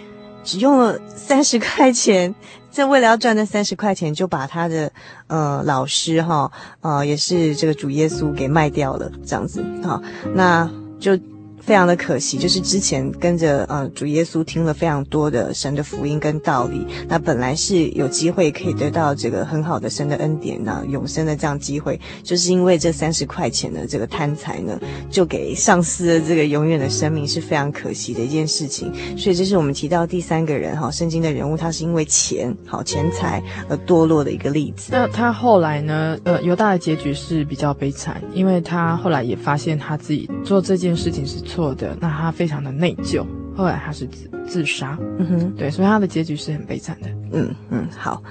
[0.44, 2.34] 只用了三十块钱。
[2.72, 4.90] 这为了要赚那三十块钱，就把他的
[5.26, 6.50] 呃老师哈
[6.80, 10.02] 呃也是这个主耶稣给卖掉了，这样子啊，
[10.34, 10.68] 那
[10.98, 11.18] 就。
[11.64, 24.76] 非常的可惜，就是之前跟着呃主耶稣听了非常多的神的福音跟道理，那本来是有机会可以得到这个很好的神的恩典呢，永生的这样机会，就是因为这三十块钱的这个贪财呢，
[25.08, 28.92] 就给丧失了这个永远的生命，是非常可惜的一件事情。
[29.16, 34.88] 所以这是我们提到第三个人哈，圣经的人物，他是因为钱好钱财而堕落的一个例子。
[34.90, 36.18] 那他后来呢？
[36.24, 41.40] 呃，犹大的结局是比较悲惨，因为他后来也发现他自己做这件事情是。
[41.52, 48.22] 错的，那他非常的内疚，后来他是自自杀，嗯哼，对，所以他的结局是很悲惨的，嗯嗯，好，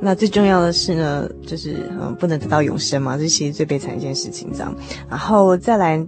[0.00, 4.74] 那最重要的是呢，就是嗯，不能得到永生嘛，这其实最悲惨一件事情，这样，
[5.08, 6.04] 然后再来。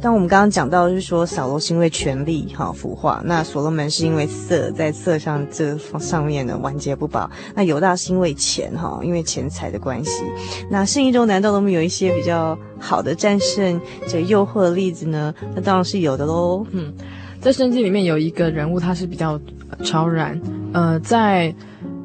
[0.00, 10.22] 当我们刚刚讲到，就是说扫罗是因为权力哈腐化，那所罗门是因为色，在色上这上面呢完结不保，那犹大是因为钱哈，因为钱财的关系。
[10.70, 15.34] 那圣经中难道都没有一些比较好的战胜这诱惑的例子呢？
[15.54, 16.66] 那当然是有的喽。
[16.72, 16.92] 嗯，
[17.40, 19.40] 在圣经里面有一个人物，他是比较
[19.82, 20.38] 超然，
[20.72, 21.54] 呃，在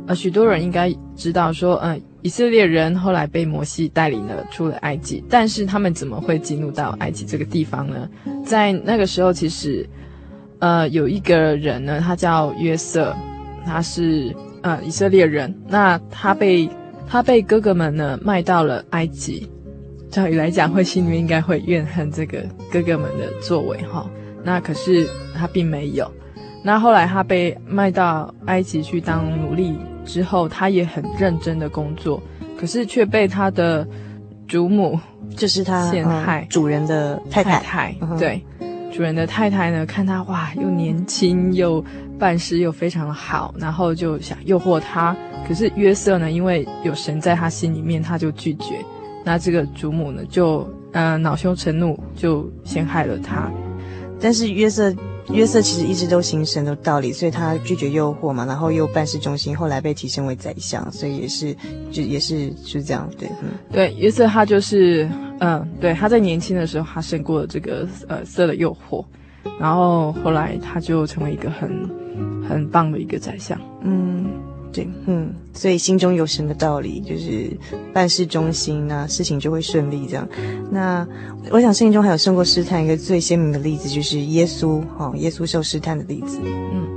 [0.07, 8.07] 呃许多人应该知道说，嗯、以色列人后来被摩西带领了出了埃及，但是他们怎么会进入到埃及这个地方呢？
[8.45, 9.87] 在那个时候，其实，
[10.59, 13.15] 呃，有一个人呢，他叫约瑟，
[13.65, 16.69] 他是呃以色列人，那他被
[17.07, 19.49] 他被哥哥们呢卖到了埃及。
[20.09, 24.09] 照理来讲，会心里面应该会怨恨这个哥哥们的作为哈。
[24.43, 26.11] 那可是他并没有。
[26.63, 29.73] 那后来他被卖到埃及去当奴隶。
[30.05, 32.21] 之后，他也很认真的工作，
[32.57, 33.87] 可是却被他的
[34.47, 34.99] 祖母，
[35.35, 37.59] 就是他陷害主人的太太。
[37.59, 38.43] 太太对，
[38.91, 41.83] 主人的太太呢，看他哇，又年轻又
[42.19, 45.15] 办事又非常的好，然后就想诱惑他。
[45.47, 48.75] 可是约瑟呢，因为有神在他心里面，他就拒绝。
[49.23, 53.51] 那这个祖母呢，就呃恼羞成怒，就陷害了他。
[54.19, 54.93] 但是约瑟。
[55.33, 61.55] 约瑟其实一直都行神的道理，所以他拒绝诱惑嘛，然后又办事忠心，后来被提升为宰相，所以也是
[61.91, 65.09] 就也是就是这样，对，嗯，对，约瑟他就是，
[65.39, 69.03] 嗯，对，他在年轻的时候他胜过了这个呃色的诱惑，
[69.59, 71.89] 然后后来他就成为一个很
[72.47, 74.25] 很棒的一个宰相，嗯。
[74.73, 77.51] 对，嗯，所以心中有神的道理，就是
[77.93, 80.27] 办事忠心、啊、事情就会顺利这样。
[80.71, 81.05] 那
[81.49, 86.39] 我想圣经中还有胜过试探一个最鲜明的例子，就是耶稣，哦，耶稣受试探的例子。
[86.43, 86.87] 嗯，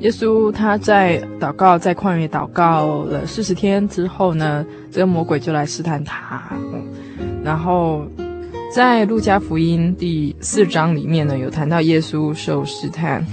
[0.00, 6.42] 耶稣他在祷告，在旷野祷告了四十天之后呢，这个魔鬼就来试探他。
[6.72, 6.84] 嗯，
[7.44, 8.04] 然后
[8.74, 13.24] 在路加福音第四章里面呢，有谈到耶稣受试探，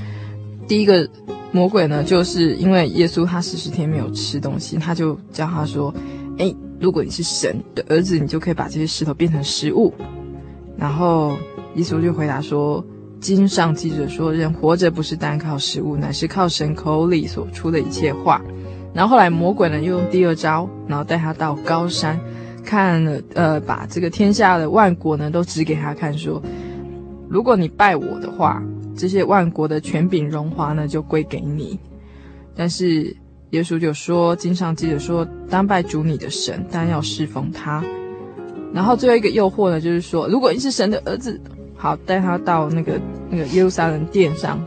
[0.67, 1.09] 第一个。
[1.51, 5.93] 魔鬼呢，就是因为耶稣他四十天没有吃东西，他就叫他说
[6.37, 9.93] ：“哎，如果你是神的儿子，你就可以把这些石头变成食物。”
[10.77, 11.37] 然后
[11.75, 12.85] 耶稣就回答说
[13.19, 18.41] ：“经上记着说，人活着不是单靠食物，乃是靠神口里所出的一切话。
[18.93, 22.19] 然后后来魔鬼呢，又用第二招，然后带他到高山，
[22.63, 26.41] 看了，呃，把这个天下的万国呢，都指给他看，说，
[27.29, 28.61] 如果你拜我的话，
[28.97, 31.79] 这些万国的权柄荣华呢，就归给你。
[32.55, 33.15] 但是
[33.51, 37.83] 耶稣就说，经上记着说，当拜主你的神，当要侍奉他。
[38.73, 41.39] 然后最后一个诱惑呢，就是说，如果你是神的儿子，
[41.75, 44.59] 好，带他到那个那个耶路撒冷殿上。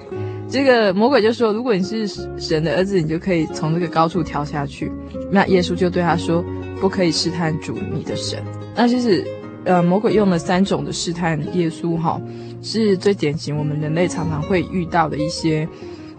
[0.49, 2.09] 这个魔鬼就说，如果你是
[2.39, 4.91] 神的儿子，你就可以从这个高处跳下去。
[5.31, 6.45] 那耶稣就对他说，
[6.81, 8.43] 不可以试探主你的神。
[8.75, 9.25] 那就是，
[9.65, 12.21] 呃，魔鬼用了三种的试探耶稣，哈，
[12.63, 15.69] 是最典型我们人类常常会遇到的一些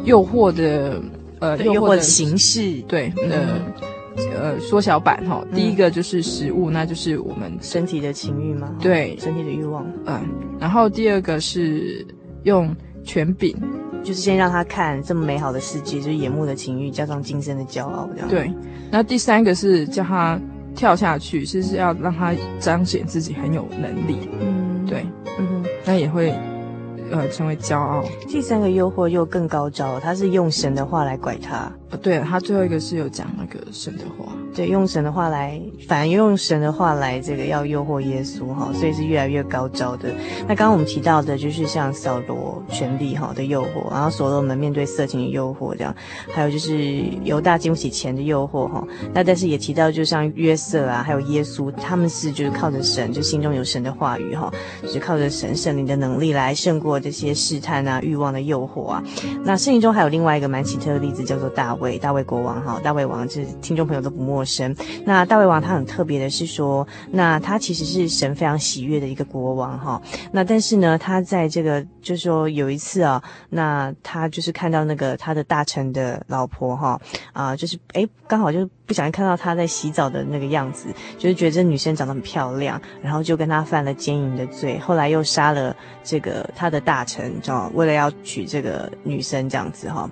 [0.04, 1.02] 诱惑的。
[1.42, 3.60] 呃，诱惑的形式，对，呃，
[4.40, 5.44] 呃，缩小版哈。
[5.56, 9.84] 第一个就是食物，那就是我们身体的情欲嘛，对，身体的欲望。
[10.06, 10.22] 嗯，
[10.60, 12.06] 然后第二个是
[12.44, 13.56] 用权柄，
[14.04, 18.30] 就是先让他看这么美好的世界，就是眼目的情欲加上今生的骄傲这样。
[18.30, 18.54] 对，
[18.92, 20.40] 那第三个是叫他
[20.76, 24.30] 跳下去，是是要让他彰显自己很有能力。
[24.40, 25.06] 嗯，对，
[25.40, 26.34] 嗯哼，那也会。
[27.14, 28.06] 呃，成为骄傲。
[28.30, 31.70] 第三个诱惑又更高招，他是用神的话来拐他。
[31.92, 34.32] 呃，对，他最后一个是有讲那个神的话。
[34.54, 40.10] 对，用神的话来，反而用神的话来这个要诱惑耶稣哈，所以是越来越高招的。
[40.42, 45.96] 那刚刚我们提到的就是像扫罗权力哈的诱惑，然后所罗门面对色情的诱惑这样，
[46.34, 48.86] 还有就是犹大经不起钱的诱惑哈。
[49.14, 59.04] 那但是也提到，就像约瑟啊，还有耶稣，他们是就是靠着神，就心中有神的话语哈，就是靠着神圣灵的能力来胜过这些试探啊、欲望的诱惑啊。
[59.44, 64.74] 那圣经中还有另外一个蛮奇特的例子，叫做大卫，大卫国王哈，大卫王就是听众朋友都不陌生。
[65.06, 70.02] 那大卫王他很特别的是说，那他其实是神非常喜悦的一个国王哈。
[70.32, 77.02] 那但是呢，他在这个就是说有一次啊，那他就是看到那个他的大臣的老婆哈
[77.34, 90.10] 啊，就是诶刚好就是不小心看到他在洗澡的那个样子，就是觉得这女生长得很漂亮，然后就跟他犯了奸淫的罪，后来又杀了这个他的大臣，知道为了要娶这个女生这样子哈。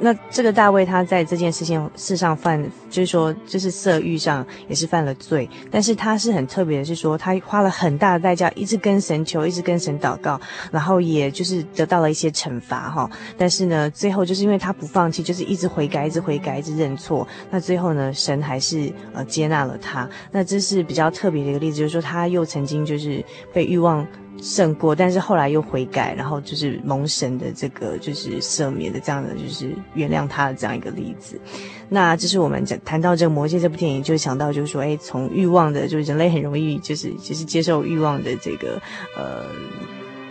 [0.00, 10.40] 那这个大卫他在这件事情事上犯，就是说，就是色欲上也是犯了罪，但是他是很特别的，是说他花了很大的代价，一直跟神求，一直跟神祷告，
[10.70, 13.10] 然后也就是得到了一些惩罚哈。
[13.36, 17.26] 但是呢，最后就是因为他不放弃，就是一直悔改，一直悔改，一直认错。
[17.50, 20.08] 那最后呢，神还是呃接纳了他。
[20.30, 24.06] 那这是比较特别的一个例子，就是说他又曾经就是被欲望。
[24.40, 31.40] 胜过，但是后来又悔改，然后就是蒙神的这个就是赦免的这样的就是原谅他的这样一个例子。
[31.88, 38.80] 那这是我们讲谈到这个《魔戒》这部电影，就想到就是说，哎，从欲望的，就是人类很容易就是就是接受欲望的这个
[39.16, 39.46] 呃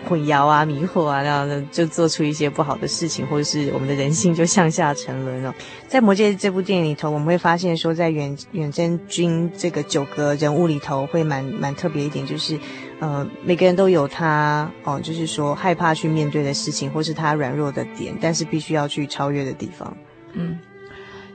[0.07, 5.53] 混淆啊、迷惑啊，然后呢就做出一些不好的事情，或者是我们的人性就向下沉沦了。
[5.87, 12.57] 在《魔戒》这部电影里头，我们会发现说，在远远征军这个九个人物里头，会蛮蛮特别一点，就是。
[12.99, 19.95] 呃，每个人都有他哦，就是说害怕去面对的事情，或是他软弱的点，但是必须要去超越的地方。
[20.33, 20.57] 嗯，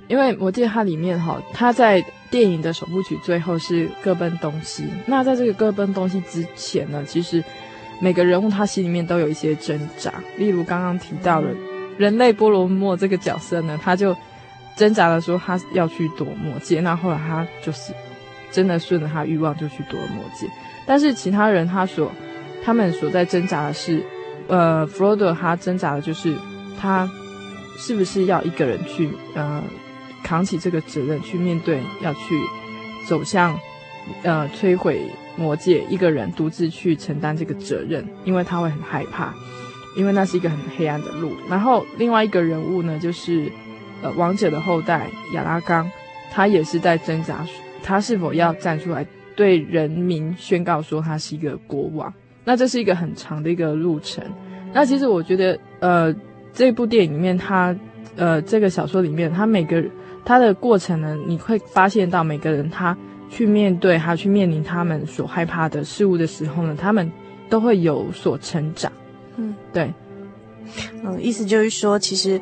[0.08, 4.84] 因为我记得它里面哈，他在电影的首部曲最后是各奔东西。
[5.06, 7.42] 那在这个各奔东西之前呢，其实
[8.00, 10.12] 每个人物他心里面都有一些挣扎。
[10.36, 11.48] 例如刚刚提到的
[11.96, 14.16] 人类波罗莫这个角色呢，他就
[14.76, 17.92] 挣扎的说他要去躲魔戒，那后来他就是
[18.52, 20.46] 真的顺着他欲望就去夺了魔戒。
[20.86, 22.12] 但是其他人他所，
[22.64, 24.04] 他们所在挣扎的是，
[24.48, 26.36] 呃，弗罗多他挣扎的就是
[26.80, 27.08] 他
[27.78, 29.62] 是不是要一个人去呃
[30.22, 32.40] 扛起这个责任去面对，要去
[33.08, 33.58] 走向
[34.22, 35.00] 呃摧毁
[35.36, 39.32] 魔戒，一个人独自去承担这个责任，因为他会很害怕，
[39.96, 41.32] 因为那是一个很黑暗的路。
[41.48, 43.50] 然后另外一个人物呢，就是
[44.02, 45.90] 呃王者的后代亚拉冈，
[46.32, 47.46] 他也是在挣扎，
[47.82, 49.06] 他是否要站出来。
[49.34, 52.12] 对人民宣告说他是一个国王，
[52.44, 54.22] 那这是一个很长的一个路程。
[54.74, 56.14] 那其实我觉得，呃，
[56.52, 57.74] 这部电影里面，他，
[58.14, 59.82] 呃，这个小说里面，他每个
[60.22, 62.94] 他的过程呢，你会发现到每个人他
[63.30, 67.10] 去面对，他去面临他们所害怕的事物的时候呢，他们
[67.48, 68.92] 都会有所成长。
[69.36, 69.90] 嗯，对，
[71.02, 72.38] 嗯，意思就是说，其实。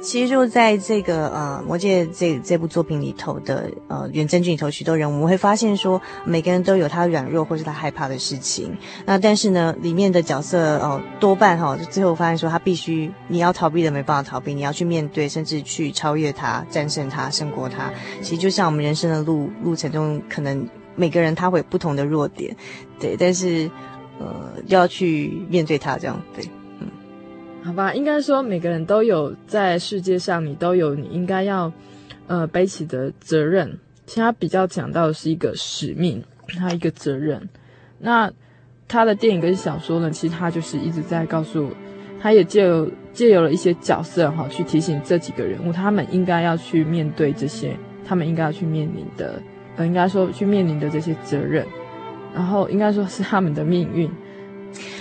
[0.00, 8.76] 其实就在这个呃《魔戒》这这部作品里头的呃远征军里头，许多人我们会发现说，每个人都有他软弱或是他害怕的事情。
[9.04, 17.90] 那但是呢，里面的角色哦、多半哈、哦，就最后发现说他必须你要逃避的没办法逃避，你要去面对，甚至去超越他、战胜他、胜过他。
[18.22, 22.56] 其实就像我们人生的路路程中，可能每个人他会有不同的弱点，
[23.00, 23.70] 对，但是
[24.18, 26.48] 呃要去面对他这样对。
[27.62, 31.70] 好吧，应该说每个人都有在世界上，你都有你应该要
[32.26, 33.78] 呃背起的责任。
[34.06, 36.24] 其他比较讲到的是一个使命，
[36.58, 37.46] 他一个责任。
[37.98, 38.32] 那
[38.86, 41.70] 他的电影跟小说呢，其实他就是一直在告诉，
[42.22, 49.42] 他也借由借由了一些角色哈，去提醒这几个人物，他们应该要去面对这些，他们应该要去面临的，
[49.76, 51.66] 呃，应该说去面临的这些责任，
[52.34, 54.10] 然后应该说是他们的命运。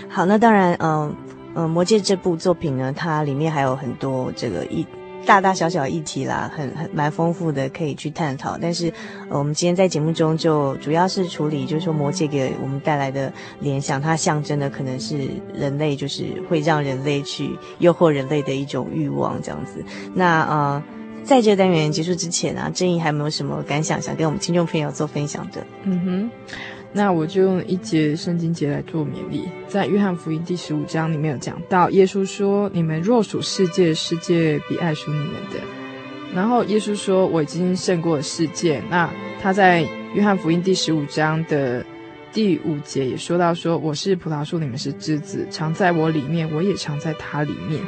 [0.09, 1.15] 好，那当然，嗯、
[1.57, 4.85] 嗯，《魔戒》这部作品呢，它里面还有很多这个一
[5.25, 8.59] 大大小小议题啦，很很蛮丰富的，可以去探讨。
[8.61, 8.93] 但是，
[9.27, 19.83] 呃，我们今天在节目中就主要是处理，就是说《魔戒》给我们带来的联想，它象征的可能是人类，就是会让人类去诱惑人类的一种欲望，这样子。
[20.13, 20.83] 那呃，
[21.23, 25.65] 在这个单元结束之前啊，正义还有没有什么感想想跟我们听众朋友做分享的？
[25.83, 26.29] 嗯哼。
[26.97, 35.59] 那我就用一节圣经节来做勉励，在约翰福音第十五章里面有讲到，耶稣说：“你们若属世界，世界必爱属你们的。”
[36.33, 39.07] 然后耶稣说：“我已经胜过了世界。”那
[39.39, 41.85] 他在约翰福音第十五章的
[42.33, 47.79] 第五节也说到说：“我是葡萄树，你们是枝子，常在我里面，我也常在他里面。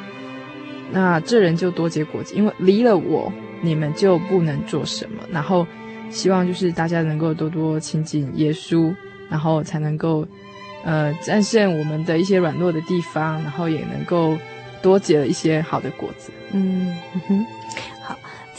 [0.91, 3.33] 那这人就多结果子，因为离了我，
[3.63, 5.65] 你们就不能做什么。”然后。
[6.09, 8.93] 希望就是大家能够多多亲近耶稣，
[9.29, 10.27] 然后才能够，
[10.83, 14.37] 呃，战胜我们的一些软弱的地方，然后也能够
[14.81, 16.31] 多结了一些好的果子。
[16.51, 16.95] 嗯
[17.27, 17.45] 哼。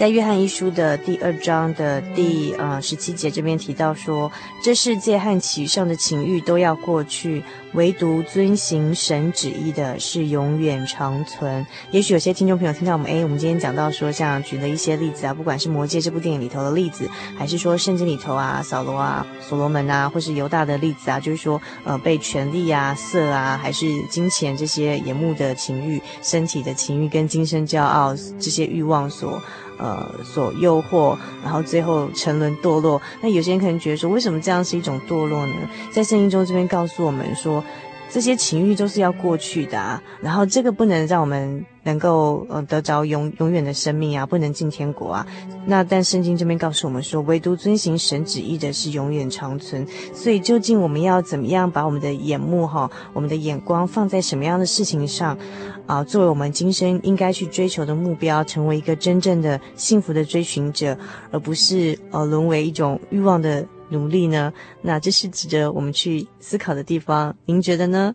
[0.01, 4.33] 在约翰一书的第二章的第呃十七节这边提到说，
[4.65, 7.43] 这世界和其上的情欲都要过去，
[7.75, 11.67] 唯独遵行神旨意的是永远长存。
[11.91, 29.39] 也许有些听众朋友听到我们，诶，我们今天讲到说，像举了一些例子啊，不管是《魔戒》这部电影里头的例子，还是说圣经里头啊，扫罗啊、所罗门啊，或是犹大的例子啊，就是说，呃，被权力啊、色啊，还是金钱这些眼目的情欲、身体的情欲跟今生骄傲这些欲望所。
[29.81, 33.01] 呃，所诱惑，然后最后沉沦堕落。
[33.23, 35.55] 那有些人可能觉得说，为什么这样是一种堕落呢？
[35.91, 37.65] 在圣经中这边告诉我们说，
[38.13, 45.27] 这些情欲都是要过去的啊，然后这个不能让我们能够呃得着永永远的生命啊，不能进天国啊。
[45.65, 49.87] 那但圣经这边告诉我们说，唯独遵行神旨意的是永远长存。
[50.13, 55.39] 所以究竟我们要怎么样把我们的眼目哈，我们的眼光放在什么样的事情上？
[55.87, 60.97] 啊，作为我们今生应该去追求的目标，成为一个真正的幸福的追寻者，
[61.31, 64.53] 而不是呃沦为一种欲望的努力呢？
[64.83, 67.37] 那这是值得我们去思考的地方。
[67.45, 68.15] 您觉得呢？